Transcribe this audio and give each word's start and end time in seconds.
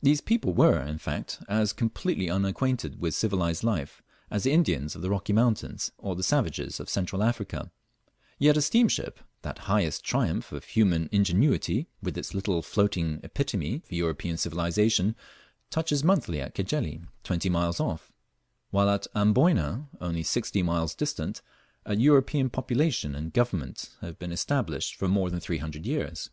These 0.00 0.22
people 0.22 0.54
were 0.54 0.80
in 0.80 0.96
fact 0.96 1.42
as 1.46 1.74
completely 1.74 2.30
unacquainted 2.30 3.02
with 3.02 3.14
civilized 3.14 3.62
life 3.62 4.00
as 4.30 4.44
the 4.44 4.50
Indians 4.52 4.96
of 4.96 5.02
the 5.02 5.10
Rocky 5.10 5.34
Mountains, 5.34 5.92
or 5.98 6.16
the 6.16 6.22
savages 6.22 6.80
of 6.80 6.88
Central 6.88 7.22
Africa 7.22 7.70
yet 8.38 8.56
a 8.56 8.62
steamship, 8.62 9.20
that 9.42 9.58
highest 9.68 10.02
triumph 10.04 10.52
of 10.52 10.64
human 10.64 11.06
ingenuity, 11.12 11.86
with 12.02 12.16
its 12.16 12.32
little 12.32 12.62
floating 12.62 13.20
epitome 13.22 13.82
of 13.84 13.92
European 13.92 14.38
civilization, 14.38 15.14
touches 15.68 16.02
monthly 16.02 16.40
at 16.40 16.54
Cajeli, 16.54 17.02
twenty 17.22 17.50
miles 17.50 17.78
off; 17.78 18.10
while 18.70 18.88
at 18.88 19.06
Amboyna, 19.14 19.86
only 20.00 20.22
sixty 20.22 20.62
miles 20.62 20.94
distant, 20.94 21.42
a 21.84 21.94
European 21.94 22.48
population 22.48 23.14
and 23.14 23.34
government 23.34 23.90
have 24.00 24.18
been 24.18 24.32
established 24.32 24.94
for 24.94 25.08
more 25.08 25.28
than 25.28 25.40
three 25.40 25.58
hundred 25.58 25.84
years. 25.84 26.30